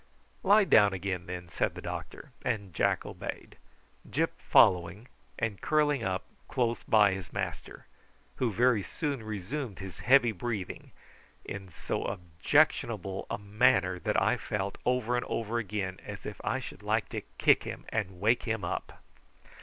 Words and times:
"Lie 0.41 0.63
down 0.63 0.93
again, 0.93 1.27
then," 1.27 1.47
said 1.47 1.75
the 1.75 1.79
doctor; 1.81 2.31
and 2.43 2.73
Jack 2.73 3.05
obeyed, 3.05 3.55
Gyp 4.09 4.31
following 4.39 5.07
and 5.37 5.61
curling 5.61 6.03
up 6.03 6.23
close 6.47 6.81
by 6.81 7.11
his 7.13 7.31
master, 7.31 7.85
who 8.37 8.51
very 8.51 8.81
soon 8.81 9.21
resumed 9.21 9.77
his 9.77 9.99
heavy 9.99 10.31
breathing, 10.31 10.91
in 11.45 11.69
so 11.69 12.03
objectionable 12.03 13.27
a 13.29 13.37
manner 13.37 13.99
that 13.99 14.19
I 14.19 14.37
felt 14.37 14.79
over 14.87 15.15
and 15.15 15.25
over 15.25 15.59
again 15.59 15.99
as 16.03 16.25
if 16.25 16.41
I 16.43 16.57
should 16.57 16.81
like 16.81 17.09
to 17.09 17.21
kick 17.37 17.61
him 17.65 17.85
and 17.89 18.19
wake 18.19 18.41
him 18.45 18.65
up. 18.65 19.03